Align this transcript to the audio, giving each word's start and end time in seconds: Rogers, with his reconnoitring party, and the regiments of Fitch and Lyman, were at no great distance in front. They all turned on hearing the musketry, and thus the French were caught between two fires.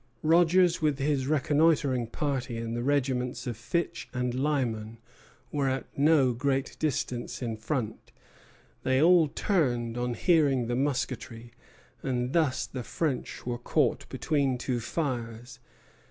Rogers, 0.23 0.81
with 0.81 0.97
his 0.97 1.27
reconnoitring 1.27 2.07
party, 2.07 2.57
and 2.57 2.75
the 2.75 2.81
regiments 2.81 3.45
of 3.45 3.55
Fitch 3.55 4.09
and 4.15 4.33
Lyman, 4.33 4.97
were 5.51 5.69
at 5.69 5.95
no 5.95 6.33
great 6.33 6.75
distance 6.79 7.43
in 7.43 7.55
front. 7.55 8.11
They 8.81 8.99
all 8.99 9.27
turned 9.27 9.99
on 9.99 10.15
hearing 10.15 10.65
the 10.65 10.75
musketry, 10.75 11.53
and 12.01 12.33
thus 12.33 12.65
the 12.65 12.81
French 12.81 13.45
were 13.45 13.59
caught 13.59 14.09
between 14.09 14.57
two 14.57 14.79
fires. 14.79 15.59